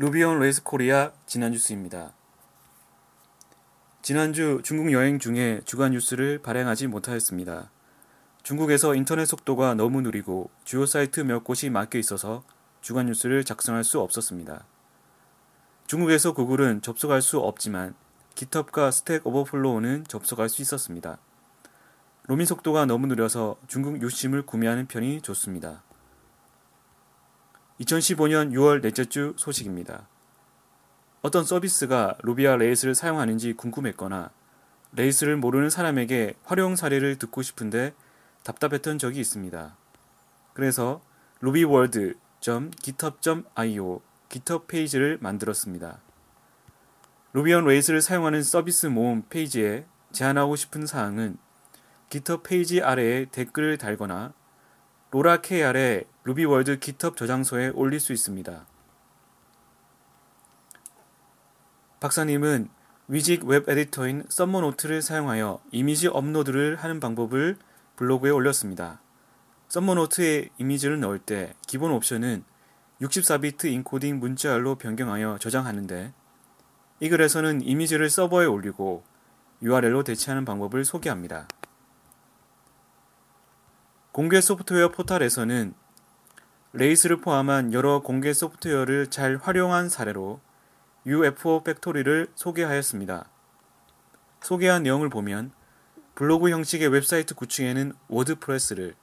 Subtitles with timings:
[0.00, 2.14] Ruby on Rails Korea 지난 뉴스입니다.
[4.00, 7.70] 지난주 중국 여행 중에 주간 뉴스를 발행하지 못하였습니다.
[8.42, 12.44] 중국에서 인터넷 속도가 너무 느리고 주요 사이트 몇 곳이 막혀 있어서
[12.80, 14.64] 주간 뉴스를 작성할 수 없었습니다.
[15.86, 17.94] 중국에서 구글은 접속할 수 없지만
[18.36, 21.18] GitHub과 Stack Overflow는 접속할 수 있었습니다.
[22.22, 25.82] 로밍 속도가 너무 느려서 중국 유심을 구매하는 편이 좋습니다.
[27.80, 30.06] 2015년 6월 넷째 주 소식입니다.
[31.22, 34.30] 어떤 서비스가 Ruby on Rails를 사용하는지 궁금했거나
[34.92, 37.94] Rails를 모르는 사람에게 활용 사례를 듣고 싶은데
[38.42, 39.76] 답답했던 적이 있습니다.
[40.52, 41.00] 그래서
[41.40, 46.00] rubyworld.github.io GitHub 페이지를 만들었습니다.
[47.32, 51.38] Ruby on Rails를 사용하는 서비스 모음 페이지에 제안하고 싶은 사항은
[52.08, 54.34] GitHub 페이지 아래에 댓글을 달거나
[55.12, 58.64] RORLA KR의 rubyworld GitHub 저장소에 올릴 수 있습니다.
[61.98, 62.68] 박사님은
[63.08, 67.56] WYSIWYG 웹 에디터인 Summernote를 사용하여 이미지 업로드를 하는 방법을
[67.96, 69.00] 블로그에 올렸습니다.
[69.68, 72.44] Summernote에 이미지를 넣을 때 기본 옵션은
[73.00, 76.12] 64비트 인코딩 문자열로 변경하여 저장하는데
[77.00, 79.02] 이 글에서는 이미지를 서버에 올리고
[79.62, 81.48] URL로 대체하는 방법을 소개합니다.
[84.12, 85.72] 공개 소프트웨어 포탈에서는
[86.72, 90.40] Rails를 포함한 여러 공개 소프트웨어를 잘 활용한 사례로
[91.06, 93.28] UFO 팩토리를 소개하였습니다.
[94.40, 95.52] 소개한 내용을 보면
[96.16, 98.96] 블로그 형식의 웹사이트 구축에는 WordPress를,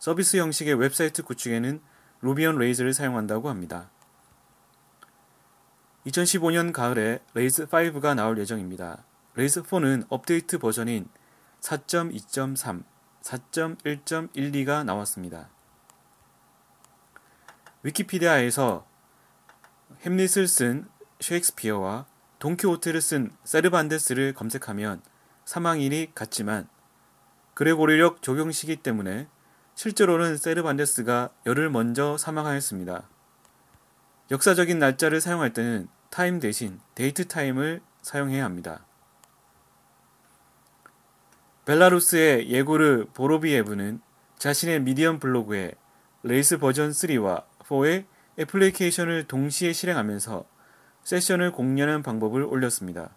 [0.00, 1.80] 서비스 형식의 웹사이트 구축에는
[2.20, 3.90] Ruby on Rails를 사용한다고 합니다.
[6.06, 9.04] 2015년 가을에 Rails 5가 나올 예정입니다.
[9.36, 11.08] Rails 4는 업데이트 버전인
[11.60, 12.82] 4.2.3,
[13.22, 15.48] 4.1.12가 나왔습니다.
[17.82, 18.86] 위키피디아에서
[20.04, 20.88] 햄릿을 쓴
[21.20, 22.06] 셰익스피어와
[22.38, 25.02] 돈키호테를 쓴 세르반테스를 검색하면
[25.44, 26.68] 사망일이 같지만
[27.54, 29.28] 그레고리력 적용 시기 때문에
[29.74, 33.08] 실제로는 세르반테스가 열흘 먼저 사망하였습니다.
[34.30, 38.84] 역사적인 날짜를 사용할 때는 Time 대신 DateTime을 사용해야 합니다.
[41.64, 44.00] 벨라루스의 예고르 보로비에브는
[44.36, 45.72] 자신의 Medium 블로그에
[46.24, 48.06] Rails 버전 3와 4의
[48.38, 50.44] 애플리케이션을 동시에 실행하면서
[51.04, 53.14] 세션을 공유하는 방법을 올렸습니다.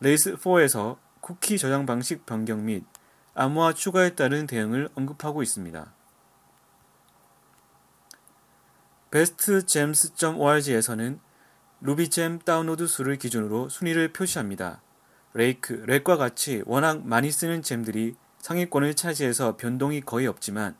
[0.00, 2.84] Rails 4에서 쿠키 저장 방식 변경 및
[3.34, 5.94] 암호화 추가에 따른 대응을 언급하고 있습니다.
[9.10, 11.18] bestgems.org에서는
[11.80, 14.82] Ruby gem 다운로드 수를 기준으로 순위를 표시합니다.
[15.38, 20.76] Rake, Rack과 같이 워낙 많이 쓰는 gem들이 상위권을 차지해서 변동이 거의 없지만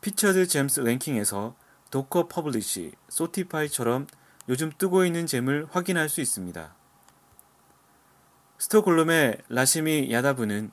[0.00, 1.54] Featured Gems Ranking에서
[1.90, 4.06] Docker Publish, 소티파이처럼
[4.48, 6.74] 요즘 뜨고 있는 gem을 확인할 수 있습니다.
[8.56, 10.70] 스톡홀름의 라시미 야다부는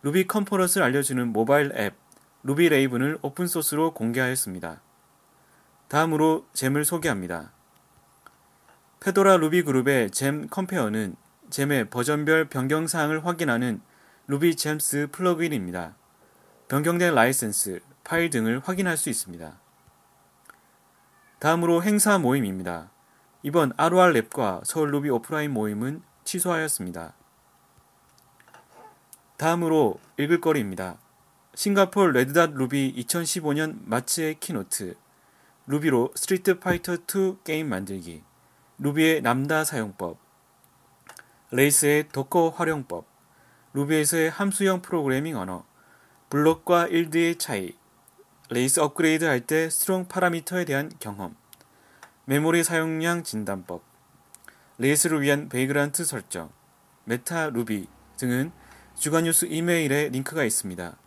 [0.00, 1.94] Ruby conference를 알려주는 모바일 앱
[2.42, 4.80] Ruby Raven을 open source로 공개하였습니다.
[5.88, 7.52] 다음으로 gem을 소개합니다.
[9.00, 11.14] 페도라 루비 그룹의 gem compare는
[11.50, 13.80] gem의 버전별 변경 사항을 확인하는
[14.26, 15.96] RubyGems plugin입니다.
[16.68, 19.58] 변경된 라이센스, 파일 등을 확인할 수 있습니다.
[21.38, 22.90] 다음으로 행사 모임입니다.
[23.42, 27.14] 이번 ROR 랩과 서울 루비 오프라인 모임은 취소하였습니다.
[29.36, 30.98] 다음으로 읽을 거리입니다.
[31.54, 34.96] 싱가폴 RedDot Ruby 2015년 마츠의 keynote
[35.66, 38.22] Ruby로 Street Fighter 2 게임 만들기
[38.78, 40.27] Ruby의 lambda 사용법
[41.50, 43.06] Rails의 Docker 활용법,
[43.72, 45.64] Ruby에서의 함수형 프로그래밍 언어,
[46.28, 47.72] 블록과 yield의 차이,
[48.50, 51.36] Rails 업그레이드 할 때 strong parameter에 대한 경험,
[52.26, 53.82] 메모리 사용량 진단법,
[54.76, 56.50] Rails를 위한 Vagrant 설정,
[57.04, 57.88] meta Ruby
[58.18, 58.52] 등은
[58.94, 60.98] 주간 뉴스 이메일에 링크가 있습니다.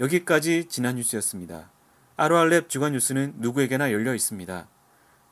[0.00, 1.70] 여기까지 지난 뉴스였습니다.
[2.16, 4.68] RORLab 주간 뉴스는 누구에게나 열려 있습니다.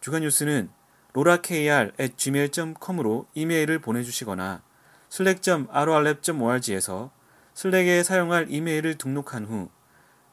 [0.00, 0.70] 주간 뉴스는
[1.14, 4.62] rorlakr@gmail.com으로 이메일을 보내주시거나
[5.10, 7.10] slack.rorlab.org에서
[7.54, 9.68] Slack에 사용할 이메일을 등록한 후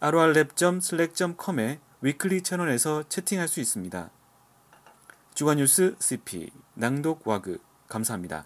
[0.02, 4.12] rorlab.slack.com의 weekly 채널에서 채팅할 수 있습니다.
[5.34, 7.58] 주간 뉴스 CP 낭독 와그
[7.88, 8.46] 감사합니다.